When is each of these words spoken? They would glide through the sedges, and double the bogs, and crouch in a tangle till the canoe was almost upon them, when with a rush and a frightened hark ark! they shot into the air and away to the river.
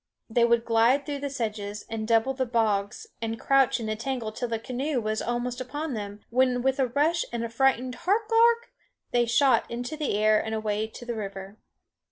They 0.31 0.43
would 0.45 0.65
glide 0.65 1.05
through 1.05 1.19
the 1.19 1.29
sedges, 1.29 1.85
and 1.87 2.07
double 2.07 2.33
the 2.33 2.47
bogs, 2.47 3.05
and 3.21 3.39
crouch 3.39 3.79
in 3.79 3.87
a 3.87 3.95
tangle 3.95 4.31
till 4.31 4.47
the 4.47 4.57
canoe 4.57 4.99
was 4.99 5.21
almost 5.21 5.61
upon 5.61 5.93
them, 5.93 6.21
when 6.31 6.63
with 6.63 6.79
a 6.79 6.87
rush 6.87 7.23
and 7.31 7.45
a 7.45 7.49
frightened 7.49 7.93
hark 7.93 8.27
ark! 8.33 8.71
they 9.11 9.27
shot 9.27 9.69
into 9.69 9.95
the 9.95 10.17
air 10.17 10.43
and 10.43 10.55
away 10.55 10.87
to 10.87 11.05
the 11.05 11.13
river. 11.13 11.59